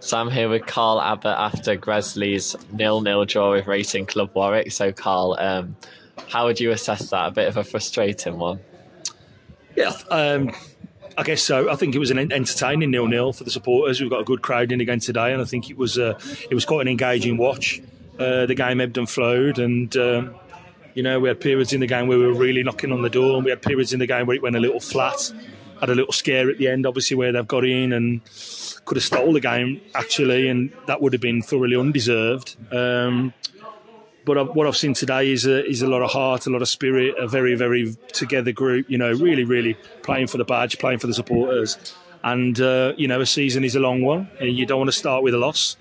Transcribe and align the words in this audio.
So 0.00 0.18
I'm 0.18 0.30
here 0.30 0.48
with 0.48 0.66
Carl 0.66 1.00
Abbott 1.00 1.36
after 1.36 1.74
Gresley's 1.74 2.54
nil-nil 2.72 3.24
draw 3.24 3.52
with 3.52 3.66
Racing 3.66 4.06
Club 4.06 4.30
Warwick. 4.34 4.70
So 4.70 4.92
Carl, 4.92 5.36
um, 5.38 5.76
how 6.28 6.46
would 6.46 6.60
you 6.60 6.70
assess 6.70 7.10
that? 7.10 7.28
A 7.28 7.30
bit 7.30 7.48
of 7.48 7.56
a 7.56 7.64
frustrating 7.64 8.38
one. 8.38 8.60
Yeah, 9.74 9.92
um, 10.10 10.52
I 11.18 11.22
guess 11.22 11.42
so. 11.42 11.70
I 11.70 11.76
think 11.76 11.94
it 11.94 11.98
was 11.98 12.10
an 12.10 12.18
entertaining 12.18 12.90
nil-nil 12.90 13.32
for 13.32 13.44
the 13.44 13.50
supporters. 13.50 14.00
We've 14.00 14.10
got 14.10 14.20
a 14.20 14.24
good 14.24 14.42
crowd 14.42 14.70
in 14.70 14.80
again 14.80 15.00
today, 15.00 15.32
and 15.32 15.40
I 15.40 15.44
think 15.44 15.70
it 15.70 15.76
was 15.76 15.98
uh, 15.98 16.18
it 16.50 16.54
was 16.54 16.64
quite 16.64 16.82
an 16.82 16.88
engaging 16.88 17.36
watch. 17.36 17.80
Uh, 18.18 18.46
the 18.46 18.54
game 18.54 18.80
ebbed 18.80 18.98
and 18.98 19.08
flowed, 19.08 19.58
and 19.58 19.94
um, 19.96 20.34
you 20.94 21.02
know 21.02 21.20
we 21.20 21.28
had 21.28 21.40
periods 21.40 21.72
in 21.72 21.80
the 21.80 21.86
game 21.86 22.06
where 22.06 22.18
we 22.18 22.26
were 22.26 22.34
really 22.34 22.62
knocking 22.62 22.92
on 22.92 23.02
the 23.02 23.10
door, 23.10 23.36
and 23.36 23.44
we 23.44 23.50
had 23.50 23.60
periods 23.60 23.92
in 23.92 23.98
the 23.98 24.06
game 24.06 24.26
where 24.26 24.36
it 24.36 24.42
went 24.42 24.56
a 24.56 24.60
little 24.60 24.80
flat. 24.80 25.32
Had 25.80 25.90
a 25.90 25.94
little 25.94 26.12
scare 26.12 26.50
at 26.50 26.58
the 26.58 26.68
end, 26.68 26.86
obviously, 26.86 27.16
where 27.16 27.32
they've 27.32 27.46
got 27.46 27.64
in 27.64 27.92
and 27.92 28.20
could 28.84 28.96
have 28.96 29.04
stole 29.04 29.32
the 29.32 29.40
game 29.40 29.80
actually, 29.94 30.48
and 30.48 30.72
that 30.86 31.02
would 31.02 31.12
have 31.12 31.22
been 31.22 31.42
thoroughly 31.42 31.76
undeserved. 31.76 32.56
Um, 32.72 33.34
but 34.26 34.56
what 34.56 34.66
I've 34.66 34.76
seen 34.76 34.92
today 34.92 35.30
is 35.30 35.46
a, 35.46 35.64
is 35.64 35.82
a 35.82 35.86
lot 35.86 36.02
of 36.02 36.10
heart, 36.10 36.46
a 36.46 36.50
lot 36.50 36.60
of 36.60 36.68
spirit, 36.68 37.14
a 37.16 37.28
very, 37.28 37.54
very 37.54 37.96
together 38.12 38.50
group. 38.50 38.90
You 38.90 38.98
know, 38.98 39.12
really, 39.12 39.44
really 39.44 39.74
playing 40.02 40.26
for 40.26 40.36
the 40.36 40.44
badge, 40.44 40.78
playing 40.78 40.98
for 40.98 41.06
the 41.06 41.14
supporters. 41.14 41.94
And, 42.24 42.60
uh, 42.60 42.94
you 42.96 43.06
know, 43.06 43.20
a 43.20 43.26
season 43.26 43.62
is 43.62 43.76
a 43.76 43.80
long 43.80 44.02
one. 44.02 44.28
and 44.40 44.50
You 44.50 44.66
don't 44.66 44.78
want 44.78 44.88
to 44.88 44.96
start 44.96 45.22
with 45.22 45.32
a 45.34 45.38
loss. 45.38 45.76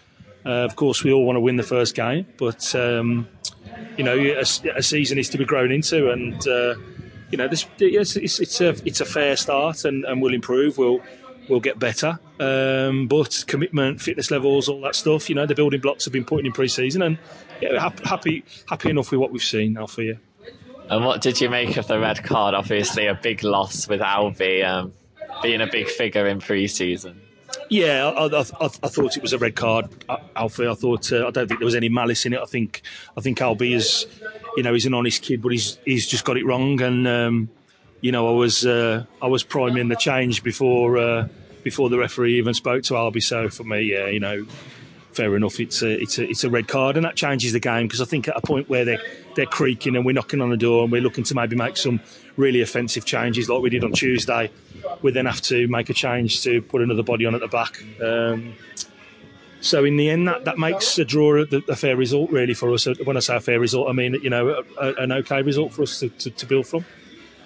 Uh, 0.46 0.64
of 0.64 0.76
course, 0.76 1.04
we 1.04 1.12
all 1.12 1.26
want 1.26 1.38
to 1.38 1.40
win 1.40 1.56
the 1.56 1.64
first 1.64 1.96
game, 1.96 2.28
but, 2.38 2.76
um, 2.76 3.28
you 3.98 4.04
know, 4.04 4.16
a, 4.16 4.42
a, 4.42 4.84
season 4.84 5.18
is 5.18 5.28
to 5.30 5.40
be 5.40 5.46
grown 5.46 5.72
into. 5.72 6.12
And, 6.12 6.48
uh, 6.48 6.76
you 7.32 7.38
know, 7.38 7.48
this, 7.48 7.66
it's, 7.80 8.16
it's, 8.16 8.40
it's, 8.40 8.62
a, 8.62 8.70
it's 8.86 9.02
a 9.02 9.06
fair 9.06 9.36
start 9.36 9.86
and, 9.86 10.06
and 10.06 10.22
we'll 10.22 10.34
improve. 10.34 10.78
We'll, 10.78 11.02
we'll 11.50 11.60
get 11.60 11.80
better. 11.80 12.20
Um, 12.40 13.08
but 13.08 13.44
commitment, 13.48 14.02
fitness 14.02 14.32
levels, 14.32 14.68
all 14.70 14.82
that 14.82 14.96
stuff, 14.96 15.30
you 15.30 15.36
know, 15.36 15.46
the 15.46 15.56
building 15.56 15.82
blocks 15.82 16.06
have 16.06 16.14
been 16.14 16.26
put 16.26 16.46
in 16.46 16.52
pre-season, 16.52 17.02
and 17.02 17.18
yeah, 17.62 17.90
happy 18.04 18.44
happy 18.68 18.90
enough 18.90 19.12
with 19.12 19.20
what 19.20 19.32
we've 19.32 19.42
seen 19.42 19.74
now 19.74 19.88
for 19.88 20.02
you. 20.02 20.18
And 20.90 21.06
what 21.06 21.22
did 21.22 21.42
you 21.42 21.50
make 21.50 21.78
of 21.78 21.88
the 21.88 22.00
red 22.00 22.24
card? 22.24 22.54
Obviously, 22.54 23.08
a 23.08 23.16
big 23.16 23.44
loss 23.44 23.88
with 23.88 24.02
Albi 24.02 24.64
um, 24.64 24.94
being 25.42 25.62
a 25.62 25.68
big 25.68 25.88
figure 25.88 26.28
in 26.28 26.40
pre-season. 26.40 27.22
Yeah, 27.70 28.10
I, 28.10 28.26
I, 28.26 28.40
I, 28.40 28.68
thought 28.68 29.18
it 29.18 29.22
was 29.22 29.34
a 29.34 29.38
red 29.38 29.56
card, 29.56 29.90
Alfie. 30.36 30.68
I 30.68 30.74
thought 30.76 31.12
uh, 31.12 31.28
I 31.28 31.32
don't 31.32 31.48
think 31.48 31.60
there 31.60 31.66
was 31.66 31.76
any 31.76 31.90
malice 31.90 32.26
in 32.26 32.34
it. 32.34 32.40
I 32.40 32.46
think 32.46 32.82
I 33.18 33.22
think 33.22 33.42
Albi 33.42 33.74
is, 33.74 34.06
you 34.56 34.64
know, 34.64 34.74
he's 34.74 34.86
an 34.86 34.94
honest 34.94 35.22
kid, 35.24 35.42
but 35.42 35.52
he's 35.52 35.80
he's 35.86 36.08
just 36.08 36.26
got 36.26 36.38
it 36.38 36.46
wrong, 36.46 36.82
and 36.82 37.08
um, 37.08 37.50
you 38.02 38.12
know, 38.12 38.28
I 38.28 38.32
was 38.32 38.66
uh, 38.66 39.06
I 39.22 39.28
was 39.28 39.44
priming 39.44 39.88
the 39.88 39.96
change 39.96 40.44
before 40.44 40.98
uh, 40.98 41.28
before 41.64 41.90
the 41.90 41.98
referee 41.98 42.38
even 42.38 42.54
spoke 42.54 42.84
to 42.84 42.94
Albie. 42.94 43.24
So 43.24 43.50
for 43.50 43.64
me, 43.64 43.82
yeah, 43.82 44.08
you 44.08 44.20
know, 44.20 44.46
fair 45.16 45.36
enough. 45.36 45.60
It's 45.60 45.82
a 45.82 46.02
it's 46.02 46.20
a 46.20 46.30
it's 46.30 46.44
a 46.44 46.50
red 46.50 46.68
card, 46.68 46.98
and 46.98 47.06
that 47.06 47.16
changes 47.16 47.54
the 47.54 47.60
game 47.60 47.88
because 47.88 48.02
I 48.02 48.06
think 48.06 48.28
at 48.28 48.36
a 48.36 48.42
point 48.42 48.70
where 48.70 48.86
they 48.86 48.98
they're 49.36 49.46
creaking 49.46 49.96
and 49.96 50.06
we're 50.06 50.14
knocking 50.14 50.42
on 50.42 50.50
the 50.50 50.58
door 50.58 50.84
and 50.84 50.92
we're 50.92 51.02
looking 51.02 51.24
to 51.26 51.36
maybe 51.36 51.56
make 51.56 51.78
some 51.78 52.02
really 52.38 52.62
offensive 52.62 53.06
changes 53.06 53.50
like 53.50 53.62
we 53.62 53.70
did 53.70 53.84
on 53.84 53.94
Tuesday, 53.94 54.52
we 55.02 55.12
then 55.12 55.26
have 55.26 55.42
to 55.42 55.68
make 55.68 55.90
a 55.90 55.94
change 55.94 56.44
to 56.44 56.62
put 56.62 56.82
another 56.82 57.04
body 57.04 57.26
on 57.26 57.34
at 57.34 57.42
the 57.42 57.48
back. 57.48 57.82
Um, 58.02 58.54
so 59.62 59.84
in 59.84 59.98
the 59.98 60.10
end, 60.10 60.28
that, 60.28 60.46
that 60.46 60.60
makes 60.60 60.98
a 61.00 61.06
draw 61.06 61.42
a, 61.42 61.46
a, 61.70 61.76
fair 61.76 61.96
result 61.96 62.30
really 62.30 62.54
for 62.54 62.72
us. 62.74 62.88
When 63.04 63.18
I 63.18 63.20
say 63.22 63.38
a 63.38 63.40
fair 63.40 63.60
result, 63.60 63.90
I 63.90 63.94
mean 63.94 64.16
you 64.22 64.30
know 64.30 64.64
a, 64.80 64.94
an 64.96 65.12
okay 65.12 65.42
result 65.42 65.74
for 65.74 65.84
us 65.84 66.00
to, 66.00 66.10
to, 66.10 66.30
to 66.30 66.46
build 66.46 66.68
from. 66.68 66.86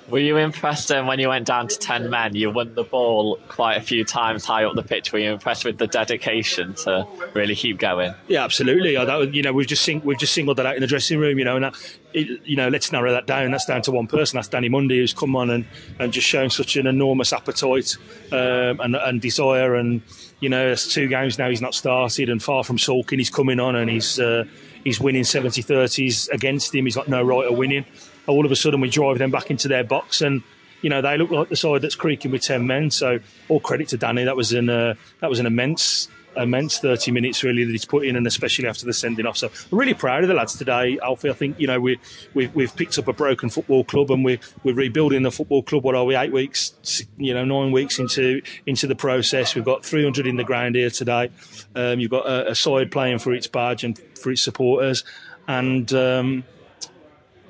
Were 0.10 0.20
you 0.20 0.38
impressed 0.38 0.92
um, 0.92 1.06
when 1.06 1.20
you 1.20 1.30
went 1.30 1.46
down 1.46 1.68
to 1.68 1.78
10 1.78 2.10
men? 2.10 2.36
You 2.36 2.50
won 2.50 2.74
the 2.74 2.84
ball 2.84 3.40
quite 3.48 3.76
a 3.76 3.82
few 3.82 4.04
times 4.04 4.44
high 4.44 4.64
up 4.64 4.76
the 4.76 4.84
pitch. 4.84 5.14
Were 5.14 5.20
you 5.20 5.32
impressed 5.32 5.66
with 5.66 5.78
the 5.78 5.88
dedication 5.88 6.74
to 6.76 7.08
really 7.34 7.56
keep 7.56 7.78
going? 7.78 8.16
Yeah, 8.28 8.44
absolutely. 8.44 8.96
That, 8.96 9.34
you 9.34 9.44
know, 9.44 9.54
we've 9.54 9.68
just 9.68 9.84
sing, 9.84 10.02
we've 10.04 10.18
just 10.18 10.34
singled 10.34 10.58
that 10.58 10.66
out 10.66 10.76
in 10.76 10.82
the 10.82 10.88
dressing 10.88 11.20
room, 11.20 11.38
you 11.38 11.46
know, 11.46 11.56
and 11.56 11.66
that, 11.66 11.98
it, 12.14 12.42
you 12.44 12.56
know, 12.56 12.70
let's 12.70 12.92
narrow 12.92 13.12
that 13.12 13.28
down. 13.28 13.52
That's 13.52 13.66
down 13.66 13.84
to 13.84 13.92
one 13.92 14.08
person. 14.08 14.38
That's 14.38 14.48
Danny 14.48 14.70
Mundy, 14.70 14.98
who's 14.98 15.14
come 15.14 15.36
on 15.36 15.52
and, 15.52 15.66
and 16.00 16.12
just 16.12 16.28
shown 16.28 16.50
such 16.50 16.76
an 16.76 16.88
enormous 16.88 17.32
appetite 17.32 17.96
um, 18.32 18.80
and, 18.80 18.96
and 18.96 19.22
desire. 19.22 19.76
And, 19.76 20.02
you 20.40 20.50
know, 20.50 20.72
it's 20.72 20.92
two 20.92 21.08
games 21.08 21.38
now 21.38 21.50
he's 21.50 21.62
not 21.62 21.76
started 21.76 22.30
and 22.30 22.42
far 22.42 22.64
from 22.64 22.80
sulking. 22.80 23.20
He's 23.20 23.30
coming 23.30 23.60
on 23.60 23.76
and 23.76 23.90
he's, 23.90 24.20
uh, 24.20 24.46
he's 24.84 25.00
winning 25.00 25.24
70 25.24 25.64
30s 25.64 26.30
against 26.30 26.74
him. 26.74 26.86
He's 26.86 26.96
got 26.96 27.08
no 27.08 27.22
right 27.22 27.48
of 27.48 27.58
winning. 27.58 27.86
All 28.28 28.46
of 28.46 28.52
a 28.52 28.56
sudden 28.56 28.82
we 28.82 28.90
drive 28.90 29.18
them 29.18 29.32
back 29.32 29.50
into 29.50 29.68
their 29.68 29.84
box 29.84 30.22
and 30.22 30.44
you 30.82 30.90
know 30.90 31.02
they 31.02 31.18
look 31.18 31.32
like 31.32 31.50
the 31.50 31.56
side 31.56 31.82
that's 31.82 31.96
creaking 31.96 32.32
with 32.32 32.42
10 32.42 32.66
men. 32.66 32.92
So 32.92 33.20
all 33.48 33.60
credit 33.60 33.90
to 33.90 33.98
Danny. 33.98 34.24
That 34.24 34.38
was 34.38 34.54
an 34.54 34.70
uh, 34.70 34.96
that 35.22 35.30
was 35.30 35.40
an 35.40 35.46
immense 35.46 36.08
immense 36.36 36.80
30 36.80 37.12
minutes 37.12 37.44
really 37.44 37.64
that 37.64 37.72
he's 37.72 37.86
put 37.86 38.06
in 38.06 38.16
and 38.16 38.28
especially 38.28 38.68
after 38.68 38.86
the 38.86 38.94
sending 38.94 39.26
off. 39.26 39.38
So 39.38 39.48
I'm 39.72 39.78
really 39.78 39.94
proud 39.94 40.24
of 40.24 40.30
the 40.30 40.34
lads 40.34 40.58
today. 40.58 41.00
Alfie 41.02 41.30
I 41.30 41.34
think 41.34 41.60
you 41.60 41.68
know 41.68 41.80
we, 41.80 42.00
we 42.34 42.48
we've 42.48 42.76
picked 42.76 42.98
up 42.98 43.08
a 43.08 43.14
broken 43.14 43.50
football 43.50 43.84
club 43.84 44.12
and 44.12 44.24
we're, 44.24 44.40
we're 44.64 44.76
rebuilding 44.76 45.24
the 45.24 45.32
football 45.32 45.64
club. 45.64 45.84
What 45.84 45.96
are 45.96 46.06
we 46.06 46.16
eight 46.16 46.32
weeks 46.32 47.06
you 47.18 47.34
know 47.34 47.46
nine 47.46 47.72
weeks 47.72 48.00
into 48.00 48.42
into 48.66 48.88
the 48.88 48.96
process? 48.96 49.56
We've 49.56 49.66
got 49.66 49.86
300 49.86 50.28
in 50.28 50.38
the 50.38 50.44
ground 50.44 50.76
here 50.76 50.90
today. 50.90 51.32
Um, 51.76 52.00
you've 52.00 52.12
got 52.12 52.26
a, 52.26 52.52
a, 52.52 52.56
side 52.56 52.92
playing 52.92 53.20
for 53.20 53.34
its 53.34 53.48
badge 53.48 53.84
and 53.84 53.98
for 54.18 54.32
its 54.32 54.42
supporters 54.42 55.04
and 55.48 55.92
um, 55.94 56.44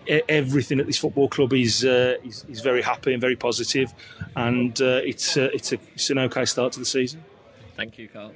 everything 0.08 0.80
at 0.80 0.88
this 0.88 0.98
football 0.98 1.28
club 1.28 1.54
is, 1.54 1.86
uh, 1.86 2.16
is, 2.24 2.46
is 2.50 2.62
very 2.62 2.82
happy 2.82 3.12
and 3.12 3.22
very 3.22 3.36
positive, 3.36 3.94
and 4.36 4.82
uh, 4.82 5.02
it's 5.04 5.38
uh, 5.38 5.50
it's, 5.54 5.74
a, 5.74 5.80
it's 5.94 6.10
an 6.10 6.18
okay 6.20 6.46
start 6.46 6.74
to 6.74 6.80
the 6.80 6.86
season. 6.86 7.24
Thank 7.76 7.98
you, 7.98 8.08
Carl. 8.08 8.28